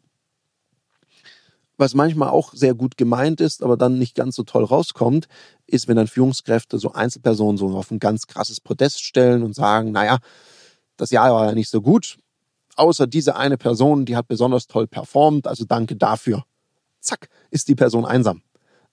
Was 1.77 1.95
manchmal 1.95 2.29
auch 2.29 2.53
sehr 2.53 2.75
gut 2.75 2.99
gemeint 2.99 3.41
ist, 3.41 3.63
aber 3.63 3.79
dann 3.79 3.99
nicht 3.99 4.15
ganz 4.15 4.37
so 4.37 4.43
toll 4.43 4.65
rauskommt, 4.65 5.29
ist, 5.67 5.89
wenn 5.89 5.97
dann 5.97 6.09
Führungskräfte 6.09 6.79
so 6.79 6.93
Einzelpersonen 6.93 7.57
so 7.57 7.69
auf 7.71 7.91
ein 7.91 7.99
ganz 7.99 8.27
krasses 8.27 8.61
Podest 8.61 9.03
stellen 9.03 9.43
und 9.43 9.55
sagen, 9.55 9.91
naja, 9.91 10.19
das 11.01 11.11
Jahr 11.11 11.33
war 11.33 11.47
ja 11.47 11.53
nicht 11.53 11.71
so 11.71 11.81
gut, 11.81 12.19
außer 12.77 13.07
diese 13.07 13.37
eine 13.37 13.57
Person, 13.57 14.05
die 14.05 14.17
hat 14.17 14.29
besonders 14.29 14.67
toll 14.67 14.87
performt, 14.87 15.47
also 15.47 15.65
danke 15.65 15.97
dafür. 15.97 16.45
Zack, 17.01 17.29
ist 17.51 17.69
die 17.69 17.75
Person 17.75 18.05
einsam. 18.05 18.43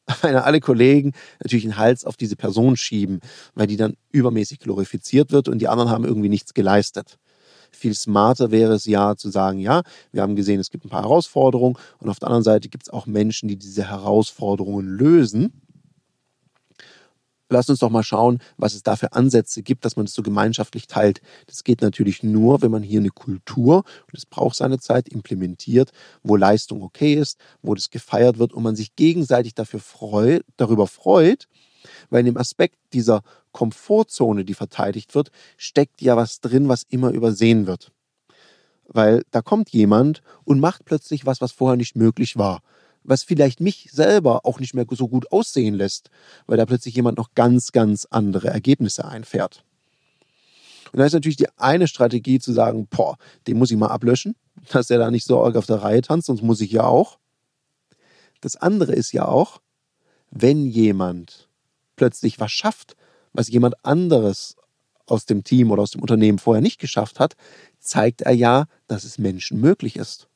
Weil 0.22 0.38
alle 0.38 0.62
Kollegen 0.62 1.12
natürlich 1.44 1.66
den 1.66 1.78
Hals 1.78 2.06
auf 2.06 2.16
diese 2.16 2.38
Person 2.38 2.78
schieben, 2.78 3.20
weil 3.56 3.68
die 3.68 3.76
dann 3.76 3.98
übermäßig 4.12 4.60
glorifiziert 4.60 5.34
wird 5.34 5.50
und 5.50 5.60
die 5.60 5.68
anderen 5.68 5.92
haben 5.92 6.06
irgendwie 6.06 6.30
nichts 6.30 6.54
geleistet. 6.54 7.18
Viel 7.72 7.94
smarter 7.94 8.50
wäre 8.50 8.74
es 8.74 8.86
ja 8.86 9.18
zu 9.18 9.30
sagen, 9.30 9.60
ja, 9.60 9.82
wir 10.14 10.22
haben 10.22 10.38
gesehen, 10.38 10.62
es 10.62 10.72
gibt 10.72 10.86
ein 10.86 10.90
paar 10.90 11.02
Herausforderungen 11.02 11.78
und 12.00 12.10
auf 12.10 12.20
der 12.20 12.30
anderen 12.30 12.46
Seite 12.46 12.70
gibt 12.70 12.84
es 12.84 12.90
auch 12.90 13.06
Menschen, 13.06 13.50
die 13.50 13.58
diese 13.58 13.90
Herausforderungen 13.90 14.88
lösen 14.88 15.62
Lass 17.50 17.70
uns 17.70 17.80
doch 17.80 17.90
mal 17.90 18.04
schauen, 18.04 18.40
was 18.58 18.74
es 18.74 18.84
da 18.84 18.98
für 18.98 19.14
Ansätze 19.14 19.64
gibt, 19.64 19.86
dass 19.86 19.96
man 19.96 20.06
das 20.06 20.14
so 20.14 20.22
gemeinschaftlich 20.22 20.88
teilt. 20.88 21.22
Das 21.46 21.64
geht 21.64 21.82
natürlich 21.82 22.22
nur, 22.22 22.62
wenn 22.62 22.72
man 22.72 22.84
hier 22.84 23.00
eine 23.00 23.10
Kultur, 23.10 23.78
und 23.78 24.14
es 24.14 24.26
braucht 24.26 24.56
seine 24.56 24.80
Zeit, 24.80 25.08
implementiert, 25.08 25.92
wo 26.24 26.36
Leistung 26.36 26.82
okay 26.82 27.14
ist, 27.14 27.40
wo 27.62 27.74
das 27.74 27.90
gefeiert 27.90 28.38
wird 28.38 28.54
und 28.54 28.64
man 28.64 28.76
sich 28.76 28.96
gegenseitig 28.96 29.56
dafür 29.56 29.80
freut, 29.80 30.44
darüber 30.58 30.88
freut, 30.88 31.48
weil 32.10 32.22
in 32.22 32.26
dem 32.28 32.38
Aspekt 32.38 32.76
dieser 32.92 33.22
Komfortzone, 33.54 34.44
die 34.44 34.54
verteidigt 34.54 35.16
wird, 35.16 35.32
steckt 35.56 36.02
ja 36.02 36.18
was 36.18 36.42
drin, 36.42 36.68
was 36.68 36.84
immer 36.90 37.12
übersehen 37.12 37.66
wird. 37.66 37.92
Weil 38.90 39.24
da 39.32 39.42
kommt 39.42 39.70
jemand 39.70 40.22
und 40.44 40.60
macht 40.60 40.84
plötzlich 40.84 41.26
was, 41.26 41.40
was 41.40 41.54
vorher 41.54 41.78
nicht 41.78 41.96
möglich 41.96 42.38
war 42.38 42.62
was 43.08 43.24
vielleicht 43.24 43.60
mich 43.62 43.90
selber 43.92 44.46
auch 44.46 44.60
nicht 44.60 44.76
mehr 44.76 44.86
so 44.92 45.08
gut 45.08 45.32
aussehen 45.32 45.74
lässt, 45.74 46.12
weil 46.46 46.58
da 46.58 46.66
plötzlich 46.66 46.96
jemand 46.96 47.18
noch 47.18 47.34
ganz, 47.34 47.72
ganz 47.72 48.06
andere 48.10 48.50
Ergebnisse 48.50 49.06
einfährt. 49.06 49.64
Und 50.92 51.00
da 51.00 51.06
ist 51.06 51.14
natürlich 51.14 51.38
die 51.38 51.50
eine 51.58 51.88
Strategie 51.88 52.40
zu 52.40 52.54
sagen, 52.54 52.88
boah, 52.88 53.18
den 53.48 53.58
muss 53.58 53.72
ich 53.72 53.78
mal 53.78 53.88
ablöschen, 53.88 54.36
dass 54.72 54.90
er 54.90 55.00
da 55.00 55.10
nicht 55.10 55.26
so 55.26 55.44
arg 55.44 55.56
auf 55.56 55.66
der 55.66 55.82
Reihe 55.82 56.02
tanzt, 56.02 56.28
sonst 56.28 56.44
muss 56.44 56.62
ich 56.62 56.72
ja 56.72 56.84
auch. 56.84 57.18
Das 58.42 58.56
andere 58.56 58.94
ist 58.94 59.14
ja 59.14 59.28
auch, 59.28 59.62
wenn 60.30 60.66
jemand 60.66 61.50
plötzlich 61.96 62.40
was 62.40 62.52
schafft, 62.52 62.96
was 63.34 63.48
jemand 63.48 63.84
anderes 63.86 64.56
aus 65.06 65.26
dem 65.26 65.44
Team 65.44 65.72
oder 65.72 65.82
aus 65.82 65.92
dem 65.92 66.02
Unternehmen 66.02 66.38
vorher 66.38 66.62
nicht 66.62 66.80
geschafft 66.80 67.20
hat, 67.20 67.36
zeigt 67.80 68.22
er 68.22 68.34
ja, 68.34 68.66
dass 68.88 69.06
es 69.06 69.18
Menschen 69.18 69.60
möglich 69.62 69.96
ist. 69.96 70.28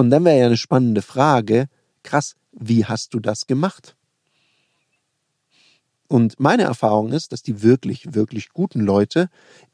Und 0.00 0.08
dann 0.08 0.24
wäre 0.24 0.38
ja 0.38 0.46
eine 0.46 0.56
spannende 0.56 1.02
Frage, 1.02 1.68
krass, 2.02 2.34
wie 2.52 2.86
hast 2.86 3.12
du 3.12 3.20
das 3.20 3.46
gemacht? 3.46 3.96
Und 6.08 6.40
meine 6.40 6.62
Erfahrung 6.62 7.12
ist, 7.12 7.32
dass 7.32 7.42
die 7.42 7.62
wirklich, 7.62 8.14
wirklich 8.14 8.48
guten 8.48 8.80
Leute 8.80 9.28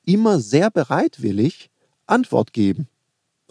immer 0.04 0.40
sehr 0.40 0.72
bereitwillig 0.72 1.70
Antwort 2.06 2.52
geben. 2.52 2.88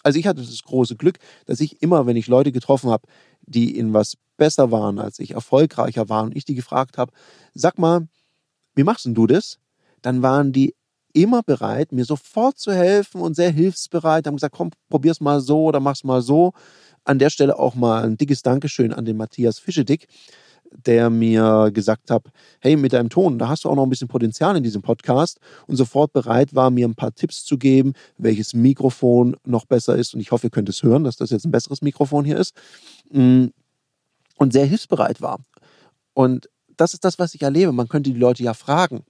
Also 0.04 0.20
ich 0.20 0.28
hatte 0.28 0.42
das 0.42 0.64
große 0.64 0.98
Glück, 0.98 1.20
dass 1.46 1.62
ich 1.62 1.82
immer, 1.82 2.08
wenn 2.08 2.18
ich 2.18 2.28
Leute 2.28 2.52
getroffen 2.52 2.90
habe, 2.90 3.08
die 3.44 3.78
in 3.78 3.94
was 3.94 4.18
besser 4.36 4.70
waren 4.70 5.00
als 5.00 5.20
ich, 5.20 5.32
erfolgreicher 5.32 6.10
waren, 6.10 6.26
und 6.26 6.36
ich 6.36 6.44
die 6.44 6.56
gefragt 6.56 6.98
habe, 6.98 7.14
sag 7.54 7.80
mal, 7.80 8.10
wie 8.76 8.84
machst 8.84 9.06
denn 9.06 9.16
du 9.16 9.28
das? 9.28 9.60
Dann 10.02 10.22
waren 10.22 10.52
die 10.52 10.76
immer 11.16 11.42
bereit, 11.44 11.92
mir 11.92 12.06
sofort 12.06 12.60
zu 12.60 12.74
helfen 12.74 13.22
und 13.22 13.36
sehr 13.36 13.50
hilfsbereit. 13.50 14.28
Haben 14.28 14.36
gesagt, 14.36 14.56
komm, 14.56 14.72
probier's 14.90 15.22
mal 15.22 15.40
so 15.40 15.64
oder 15.64 15.80
mach's 15.80 16.04
mal 16.04 16.22
so. 16.22 16.54
An 17.06 17.20
der 17.20 17.30
Stelle 17.30 17.58
auch 17.58 17.76
mal 17.76 18.04
ein 18.04 18.18
dickes 18.18 18.42
Dankeschön 18.42 18.94
an 18.94 19.06
den 19.06 19.16
Matthias 19.16 19.60
Fischedick, 19.60 20.08
der 20.72 21.10
mir 21.10 21.72
gesagt 21.72 22.12
hat, 22.12 22.24
hey, 22.60 22.76
mit 22.76 22.94
deinem 22.94 23.10
Ton, 23.10 23.40
da 23.40 23.48
hast 23.48 23.64
du 23.64 23.70
auch 23.70 23.76
noch 23.76 23.84
ein 23.84 23.90
bisschen 23.90 24.08
Potenzial 24.08 24.58
in 24.58 24.64
diesem 24.64 24.82
Podcast 24.82 25.40
und 25.68 25.78
sofort 25.78 26.12
bereit 26.12 26.54
war, 26.54 26.70
mir 26.70 26.88
ein 26.88 26.96
paar 26.96 27.16
Tipps 27.16 27.46
zu 27.46 27.58
geben, 27.58 27.94
welches 28.18 28.54
Mikrofon 28.54 29.38
noch 29.46 29.66
besser 29.66 29.96
ist. 29.96 30.14
Und 30.14 30.20
ich 30.20 30.32
hoffe, 30.32 30.48
ihr 30.48 30.52
könnt 30.52 30.70
es 30.70 30.84
hören, 30.84 31.06
dass 31.06 31.16
das 31.16 31.30
jetzt 31.30 31.46
ein 31.46 31.52
besseres 31.52 31.82
Mikrofon 31.82 32.26
hier 32.26 32.38
ist. 32.38 32.56
Mm, 33.12 33.46
und 34.38 34.52
sehr 34.52 34.66
hilfsbereit 34.66 35.22
war. 35.22 35.40
Und 36.14 36.50
das 36.76 36.94
ist 36.94 37.06
das, 37.06 37.20
was 37.20 37.36
ich 37.36 37.42
erlebe. 37.42 37.72
Man 37.72 37.88
könnte 37.88 38.12
die 38.12 38.20
Leute 38.20 38.44
ja 38.44 38.54
fragen. 38.54 39.06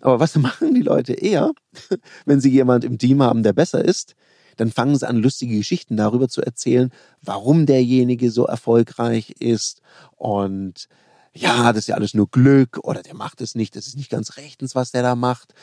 Aber 0.00 0.20
was 0.20 0.36
machen 0.36 0.74
die 0.74 0.82
Leute 0.82 1.14
eher, 1.14 1.52
wenn 2.24 2.40
sie 2.40 2.50
jemand 2.50 2.84
im 2.84 2.98
Team 2.98 3.22
haben, 3.22 3.42
der 3.42 3.52
besser 3.52 3.84
ist? 3.84 4.14
Dann 4.56 4.72
fangen 4.72 4.96
sie 4.96 5.08
an, 5.08 5.16
lustige 5.16 5.56
Geschichten 5.56 5.96
darüber 5.96 6.28
zu 6.28 6.42
erzählen, 6.42 6.90
warum 7.22 7.64
derjenige 7.64 8.30
so 8.30 8.44
erfolgreich 8.44 9.30
ist 9.38 9.82
und 10.16 10.88
ja, 11.32 11.72
das 11.72 11.84
ist 11.84 11.88
ja 11.88 11.94
alles 11.94 12.14
nur 12.14 12.28
Glück 12.28 12.78
oder 12.82 13.02
der 13.02 13.14
macht 13.14 13.40
es 13.40 13.54
nicht, 13.54 13.76
das 13.76 13.86
ist 13.86 13.96
nicht 13.96 14.10
ganz 14.10 14.36
rechtens, 14.36 14.74
was 14.74 14.90
der 14.90 15.02
da 15.02 15.14
macht. 15.14 15.54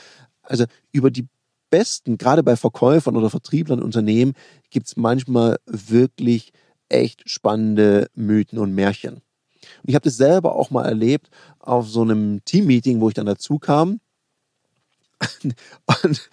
Also 0.41 0.65
über 0.93 1.11
die 1.11 1.27
besten, 1.69 2.17
gerade 2.17 2.43
bei 2.43 2.55
Verkäufern 2.55 3.17
oder 3.17 3.29
Vertrieblern 3.29 3.81
Unternehmen, 3.81 4.33
gibt 4.69 4.87
es 4.87 4.95
manchmal 4.95 5.57
wirklich 5.65 6.53
echt 6.87 7.29
spannende 7.29 8.09
Mythen 8.15 8.59
und 8.59 8.73
Märchen. 8.73 9.15
Und 9.15 9.89
ich 9.89 9.95
habe 9.95 10.03
das 10.03 10.17
selber 10.17 10.55
auch 10.55 10.69
mal 10.69 10.85
erlebt 10.85 11.29
auf 11.59 11.89
so 11.89 12.01
einem 12.01 12.43
Teammeeting, 12.45 13.01
wo 13.01 13.09
ich 13.09 13.15
dann 13.15 13.25
dazu 13.25 13.59
kam. 13.59 13.99
Und 16.03 16.29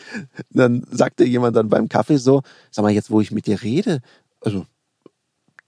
dann 0.51 0.85
sagte 0.91 1.25
jemand 1.25 1.57
dann 1.57 1.69
beim 1.69 1.89
Kaffee 1.89 2.17
so, 2.17 2.43
sag 2.71 2.83
mal, 2.83 2.93
jetzt 2.93 3.11
wo 3.11 3.21
ich 3.21 3.31
mit 3.31 3.47
dir 3.47 3.63
rede, 3.63 4.01
also 4.41 4.67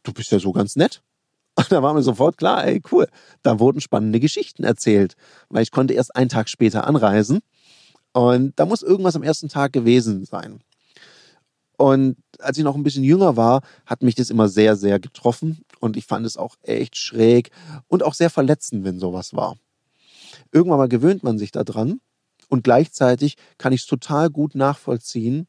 du 0.02 0.12
bist 0.12 0.32
ja 0.32 0.38
so 0.38 0.52
ganz 0.52 0.76
nett. 0.76 1.02
Und 1.56 1.70
da 1.70 1.82
war 1.82 1.94
mir 1.94 2.02
sofort 2.02 2.36
klar, 2.36 2.66
ey, 2.66 2.82
cool. 2.90 3.08
Da 3.42 3.60
wurden 3.60 3.80
spannende 3.80 4.18
Geschichten 4.18 4.64
erzählt, 4.64 5.14
weil 5.48 5.62
ich 5.62 5.70
konnte 5.70 5.94
erst 5.94 6.16
einen 6.16 6.28
Tag 6.28 6.48
später 6.48 6.86
anreisen. 6.86 7.40
Und 8.12 8.58
da 8.58 8.66
muss 8.66 8.82
irgendwas 8.82 9.16
am 9.16 9.22
ersten 9.22 9.48
Tag 9.48 9.72
gewesen 9.72 10.24
sein. 10.24 10.60
Und 11.76 12.16
als 12.38 12.58
ich 12.58 12.64
noch 12.64 12.76
ein 12.76 12.82
bisschen 12.82 13.04
jünger 13.04 13.36
war, 13.36 13.62
hat 13.86 14.02
mich 14.02 14.14
das 14.14 14.30
immer 14.30 14.48
sehr, 14.48 14.76
sehr 14.76 14.98
getroffen. 14.98 15.64
Und 15.80 15.96
ich 15.96 16.06
fand 16.06 16.26
es 16.26 16.36
auch 16.36 16.56
echt 16.62 16.96
schräg 16.96 17.50
und 17.88 18.02
auch 18.02 18.14
sehr 18.14 18.30
verletzend, 18.30 18.84
wenn 18.84 18.98
sowas 18.98 19.34
war. 19.34 19.56
Irgendwann 20.52 20.78
mal 20.78 20.88
gewöhnt 20.88 21.22
man 21.22 21.38
sich 21.38 21.52
daran. 21.52 22.00
Und 22.54 22.62
gleichzeitig 22.62 23.34
kann 23.58 23.72
ich 23.72 23.80
es 23.80 23.86
total 23.88 24.30
gut 24.30 24.54
nachvollziehen, 24.54 25.48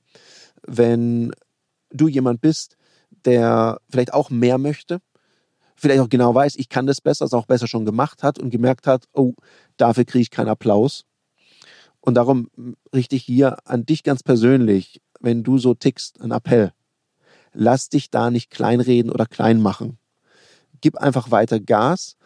wenn 0.66 1.32
du 1.92 2.08
jemand 2.08 2.42
bist, 2.42 2.78
der 3.26 3.80
vielleicht 3.92 4.12
auch 4.12 4.32
mehr 4.32 4.58
möchte, 4.58 5.02
vielleicht 5.76 6.00
auch 6.00 6.10
genau 6.10 6.34
weiß, 6.34 6.56
ich 6.56 6.68
kann 6.68 6.88
das 6.88 7.02
besser, 7.02 7.26
es 7.26 7.34
auch 7.36 7.46
besser 7.46 7.68
schon 7.68 7.86
gemacht 7.86 8.24
hat 8.24 8.40
und 8.40 8.50
gemerkt 8.50 8.88
hat, 8.88 9.06
oh, 9.14 9.34
dafür 9.78 10.04
kriege 10.04 10.24
ich 10.24 10.32
keinen 10.32 10.48
Applaus. 10.48 11.06
Und 12.02 12.16
darum 12.16 12.50
richte 12.92 13.16
ich 13.16 13.24
hier 13.24 13.58
an 13.66 13.86
dich 13.86 14.02
ganz 14.02 14.24
persönlich, 14.24 15.00
wenn 15.20 15.44
du 15.44 15.60
so 15.60 15.76
tickst, 15.76 16.20
einen 16.22 16.32
Appell. 16.32 16.74
Lass 17.54 17.90
dich 17.90 18.10
da 18.10 18.32
nicht 18.32 18.50
kleinreden 18.50 19.12
oder 19.12 19.28
klein 19.28 19.62
machen. 19.62 20.00
Gib 20.82 20.98
einfach 20.98 21.30
weiter 21.30 21.60
Gas, 21.60 22.18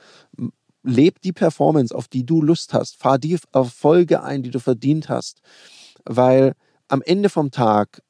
leb 0.83 1.21
die 1.21 1.33
Performance, 1.33 1.95
auf 1.95 2.07
die 2.07 2.25
du 2.25 2.41
Lust 2.41 2.73
hast. 2.73 2.97
Fahr 2.97 3.19
die 3.19 3.37
Erfolge 3.51 4.23
ein, 4.23 4.43
die 4.43 4.51
du 4.51 4.59
verdient 4.59 5.09
hast. 5.09 5.41
Weil 6.05 6.53
am 6.87 7.01
Ende 7.01 7.29
vom 7.29 7.51
Tag 7.51 8.01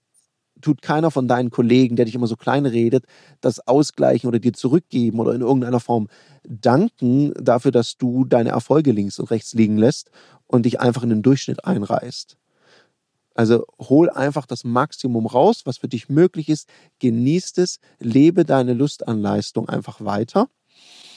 tut 0.62 0.82
keiner 0.82 1.12
von 1.12 1.28
deinen 1.28 1.52
Kollegen, 1.52 1.96
der 1.96 2.06
dich 2.06 2.16
immer 2.16 2.28
so 2.28 2.36
klein 2.36 2.66
redet, 2.66 3.06
das 3.42 3.66
ausgleichen 3.66 4.28
oder 4.28 4.40
dir 4.40 4.54
zurückgeben 4.54 5.20
oder 5.20 5.34
in 5.34 5.42
irgendeiner 5.42 5.80
Form 5.80 6.08
danken 6.44 7.34
dafür, 7.34 7.72
dass 7.72 7.98
du 7.98 8.26
deine 8.26 8.50
Erfolge 8.50 8.92
links 8.92 9.20
und 9.20 9.32
rechts 9.32 9.54
liegen 9.54 9.78
lässt 9.78 10.12
und 10.48 10.66
dich 10.66 10.80
einfach 10.80 11.04
in 11.04 11.10
den 11.10 11.22
Durchschnitt 11.22 11.66
einreißt. 11.66 12.38
Also 13.36 13.66
hol 13.80 14.10
einfach 14.10 14.46
das 14.46 14.66
Maximum 14.66 15.26
raus, 15.26 15.62
was 15.64 15.78
für 15.78 15.88
dich 15.88 16.10
möglich 16.10 16.50
ist, 16.50 16.68
genießt 17.00 17.60
es, 17.60 17.80
lebe 18.00 18.44
deine 18.44 18.74
Lust 18.74 19.08
an 19.08 19.22
Leistung 19.22 19.70
einfach 19.70 20.04
weiter. 20.04 20.50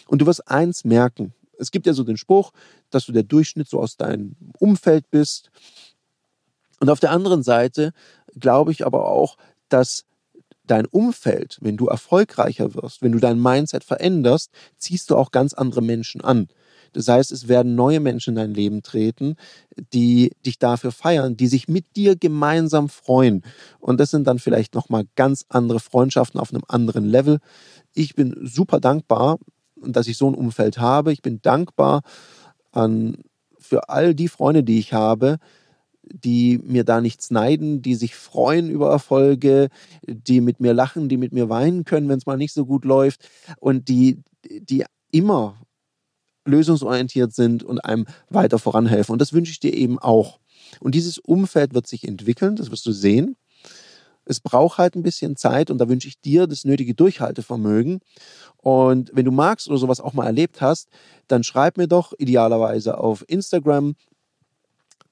Und 0.07 0.21
du 0.21 0.27
wirst 0.27 0.49
eins 0.49 0.85
merken. 0.85 1.35
Es 1.63 1.71
gibt 1.71 1.87
ja 1.87 1.95
so 1.95 2.05
den 2.05 2.17
Spruch, 2.17 2.53
dass 2.91 3.07
du 3.07 3.13
der 3.13 3.23
Durchschnitt 3.23 3.69
so 3.69 3.81
aus 3.81 3.97
deinem 3.97 4.37
Umfeld 4.59 5.11
bist. 5.11 5.51
Und 6.81 6.91
auf 6.91 7.01
der 7.01 7.13
anderen 7.13 7.43
Seite 7.43 7.93
glaube 8.39 8.73
ich 8.73 8.85
aber 8.85 9.09
auch, 9.09 9.37
dass 9.69 10.05
dein 10.65 10.87
Umfeld, 10.87 11.59
wenn 11.61 11.77
du 11.77 11.87
erfolgreicher 11.87 12.75
wirst, 12.75 13.03
wenn 13.03 13.13
du 13.13 13.19
dein 13.19 13.41
Mindset 13.41 13.85
veränderst, 13.85 14.51
ziehst 14.79 15.11
du 15.11 15.17
auch 15.17 15.31
ganz 15.31 15.55
andere 15.55 15.83
Menschen 15.83 16.21
an. 16.21 16.49
Das 16.93 17.09
heißt, 17.09 17.33
es 17.33 17.49
werden 17.49 17.75
neue 17.75 18.01
Menschen 18.01 18.31
in 18.31 18.37
dein 18.37 18.55
Leben 18.55 18.83
treten, 18.83 19.37
die 19.93 20.33
dich 20.45 20.59
dafür 20.59 20.93
feiern, 20.93 21.37
die 21.37 21.47
sich 21.47 21.69
mit 21.69 21.97
dir 21.97 22.17
gemeinsam 22.17 22.89
freuen. 22.89 23.43
Und 23.81 23.99
das 23.99 24.11
sind 24.11 24.27
dann 24.27 24.39
vielleicht 24.39 24.75
nochmal 24.75 25.05
ganz 25.17 25.47
andere 25.49 25.81
Freundschaften 25.81 26.39
auf 26.39 26.53
einem 26.53 26.65
anderen 26.69 27.05
Level. 27.05 27.39
Ich 27.95 28.15
bin 28.15 28.37
super 28.43 28.79
dankbar, 28.79 29.39
dass 29.87 30.07
ich 30.07 30.17
so 30.17 30.29
ein 30.29 30.35
Umfeld 30.35 30.79
habe. 30.79 31.13
Ich 31.13 31.23
bin 31.23 31.41
dankbar 31.43 32.03
an, 32.71 33.19
für 33.59 33.89
all 33.89 34.15
die 34.15 34.29
Freunde, 34.29 34.63
die 34.63 34.79
ich 34.79 34.93
habe, 34.93 35.39
die 36.03 36.59
mir 36.59 36.85
da 36.85 37.01
nichts 37.01 37.31
neiden, 37.31 37.81
die 37.83 37.95
sich 37.95 38.15
freuen 38.15 38.71
über 38.71 38.91
Erfolge, 38.91 39.69
die 40.07 40.41
mit 40.41 40.61
mir 40.61 40.75
lachen, 40.75 41.09
die 41.09 41.17
mit 41.17 41.33
mir 41.33 41.49
weinen 41.49 41.85
können, 41.85 42.09
wenn 42.09 42.19
es 42.19 42.27
mal 42.27 42.37
nicht 42.37 42.53
so 42.53 42.67
gut 42.67 42.85
läuft 42.85 43.29
und 43.59 43.89
die, 43.89 44.19
die 44.45 44.85
immer 45.11 45.57
lösungsorientiert 46.45 47.33
sind 47.33 47.63
und 47.63 47.85
einem 47.85 48.07
weiter 48.29 48.59
voranhelfen. 48.59 49.13
Und 49.13 49.21
das 49.21 49.33
wünsche 49.33 49.53
ich 49.53 49.61
dir 49.61 49.75
eben 49.75 49.99
auch. 49.99 50.41
Und 50.81 50.95
dieses 50.95 51.19
Umfeld 51.19 51.75
wird 51.75 51.87
sich 51.87 52.07
entwickeln, 52.07 52.57
das 52.57 52.71
wirst 52.71 52.87
du 52.87 52.93
sehen. 52.93 53.37
Es 54.25 54.41
braucht 54.41 54.79
halt 54.79 54.95
ein 54.95 55.03
bisschen 55.03 55.37
Zeit 55.37 55.71
und 55.71 55.79
da 55.79 55.89
wünsche 55.89 56.09
ich 56.09 56.21
dir 56.21 56.47
das 56.47 56.65
nötige 56.65 56.95
Durchhaltevermögen. 56.95 58.01
Und 58.59 59.11
wenn 59.15 59.25
du 59.25 59.33
magst 59.33 59.69
oder 59.69 59.79
sowas 59.79 60.01
auch 60.01 60.13
mal 60.13 60.27
erlebt 60.27 60.61
hast, 60.61 60.89
dann 61.29 61.43
schreib 61.43 61.77
mir 61.77 61.89
doch 61.89 62.13
idealerweise 62.19 62.99
auf 62.99 63.25
Instagram 63.29 63.95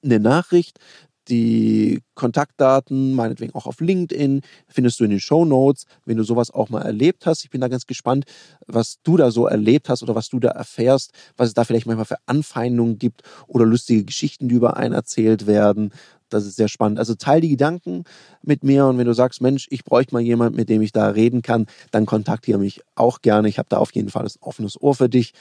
eine 0.03 0.19
Nachricht, 0.19 0.79
die 1.27 2.01
Kontaktdaten, 2.15 3.13
meinetwegen 3.13 3.53
auch 3.53 3.67
auf 3.67 3.79
LinkedIn, 3.79 4.41
findest 4.67 4.99
du 4.99 5.03
in 5.03 5.11
den 5.11 5.19
Show 5.19 5.45
Notes, 5.45 5.85
wenn 6.05 6.17
du 6.17 6.23
sowas 6.23 6.51
auch 6.51 6.69
mal 6.69 6.81
erlebt 6.81 7.25
hast. 7.25 7.43
Ich 7.43 7.49
bin 7.49 7.61
da 7.61 7.67
ganz 7.67 7.85
gespannt, 7.85 8.25
was 8.67 8.97
du 9.03 9.17
da 9.17 9.31
so 9.31 9.45
erlebt 9.45 9.89
hast 9.89 10.03
oder 10.03 10.15
was 10.15 10.29
du 10.29 10.39
da 10.39 10.49
erfährst, 10.49 11.11
was 11.37 11.49
es 11.49 11.53
da 11.53 11.63
vielleicht 11.63 11.85
manchmal 11.85 12.05
für 12.05 12.17
Anfeindungen 12.25 12.97
gibt 12.97 13.21
oder 13.47 13.65
lustige 13.65 14.03
Geschichten, 14.03 14.49
die 14.49 14.55
über 14.55 14.77
einen 14.77 14.93
erzählt 14.93 15.47
werden. 15.47 15.93
Das 16.33 16.45
ist 16.45 16.55
sehr 16.55 16.67
spannend. 16.67 16.99
Also 16.99 17.15
teil 17.15 17.41
die 17.41 17.49
Gedanken 17.49 18.03
mit 18.41 18.63
mir 18.63 18.85
und 18.87 18.97
wenn 18.97 19.05
du 19.05 19.13
sagst, 19.13 19.41
Mensch, 19.41 19.67
ich 19.69 19.83
bräuchte 19.83 20.13
mal 20.13 20.21
jemanden, 20.21 20.55
mit 20.55 20.69
dem 20.69 20.81
ich 20.81 20.91
da 20.91 21.09
reden 21.09 21.41
kann, 21.41 21.67
dann 21.91 22.05
kontaktiere 22.05 22.59
mich 22.59 22.81
auch 22.95 23.21
gerne. 23.21 23.49
Ich 23.49 23.57
habe 23.57 23.69
da 23.69 23.77
auf 23.77 23.93
jeden 23.93 24.09
Fall 24.09 24.23
ein 24.23 24.31
offenes 24.39 24.81
Ohr 24.81 24.95
für 24.95 25.09
dich. 25.09 25.33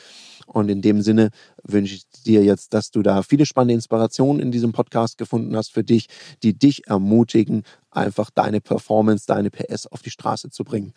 Und 0.46 0.68
in 0.68 0.82
dem 0.82 1.00
Sinne 1.02 1.30
wünsche 1.62 1.94
ich 1.94 2.08
dir 2.26 2.42
jetzt, 2.42 2.74
dass 2.74 2.90
du 2.90 3.02
da 3.02 3.22
viele 3.22 3.46
spannende 3.46 3.74
Inspirationen 3.74 4.42
in 4.42 4.50
diesem 4.50 4.72
Podcast 4.72 5.16
gefunden 5.16 5.54
hast 5.56 5.72
für 5.72 5.84
dich, 5.84 6.08
die 6.42 6.58
dich 6.58 6.88
ermutigen, 6.88 7.62
einfach 7.90 8.30
deine 8.30 8.60
Performance, 8.60 9.26
deine 9.26 9.50
PS 9.50 9.86
auf 9.86 10.02
die 10.02 10.10
Straße 10.10 10.50
zu 10.50 10.64
bringen. 10.64 10.92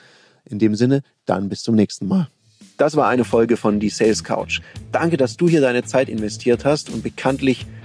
In 0.46 0.60
dem 0.60 0.76
Sinne, 0.76 1.02
dann 1.26 1.50
bis 1.50 1.62
zum 1.62 1.76
nächsten 1.76 2.08
Mal. 2.08 2.28
Das 2.78 2.96
war 2.96 3.08
eine 3.08 3.24
Folge 3.24 3.56
von 3.56 3.80
Die 3.80 3.90
Sales 3.90 4.24
Couch. 4.24 4.62
Danke, 4.92 5.18
dass 5.18 5.38
du 5.38 5.48
hier 5.48 5.62
deine 5.62 5.84
Zeit 5.84 6.10
investiert 6.10 6.66
hast 6.66 6.90
und 6.90 7.04
bekanntlich 7.04 7.68